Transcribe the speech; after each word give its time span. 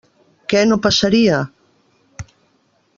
Què 0.53 0.63
no 0.69 0.77
passaria? 0.87 1.43